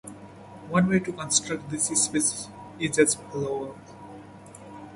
[0.69, 3.75] One way to construct this space is as follows.